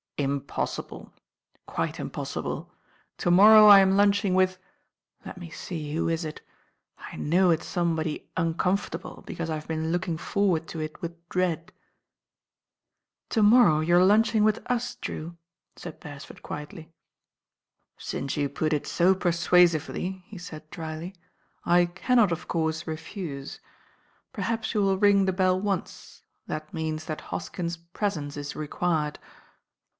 "Impossible, 0.17 1.11
quite 1.65 1.99
impossible. 1.99 2.71
To 3.19 3.31
morrow 3.31 3.67
I 3.67 3.79
am 3.79 3.97
lunching 3.97 4.33
with— 4.35 4.59
let 5.25 5.37
me 5.37 5.49
see, 5.49 5.93
who 5.95 6.09
is 6.09 6.25
it? 6.25 6.41
I 6.97 7.15
know 7.17 7.49
it's 7.51 7.65
somebody 7.65 8.29
uncomfortable, 8.37 9.23
because 9.25 9.49
I 9.49 9.55
have 9.55 9.67
been 9.67 9.91
look 9.91 10.07
ing 10.07 10.17
forward 10.17 10.67
to 10.69 10.79
it 10.79 11.01
with 11.01 11.27
dread." 11.29 11.71
"To.morro,w 13.29 13.87
you 13.87 13.95
are 13.95 14.05
lunching 14.05 14.43
with 14.43 14.63
us, 14.69 14.95
Drew," 14.95 15.37
said 15.75 15.99
Beresford 15.99 16.41
quietly. 16.43 16.83
^ 16.83 16.89
"Since 17.97 18.37
you 18.37 18.47
put 18.49 18.73
it 18.73 18.85
so 18.87 19.13
persuasively," 19.13 20.23
he 20.27 20.37
said 20.37 20.69
drily, 20.71 21.15
I 21.63 21.85
cannot 21.87 22.31
of 22.31 22.47
course 22.47 22.85
refuse. 22.87 23.59
Perhaps 24.33 24.73
you 24.73 24.81
will 24.81 24.97
ring 24.97 25.25
the 25.25 25.33
bell 25.33 25.59
once, 25.59 26.23
that 26.47 26.73
means 26.73 27.05
that 27.05 27.21
Hoskins' 27.29 27.77
presence 27.77 28.37
is 28.37 28.55
required." 28.55 29.17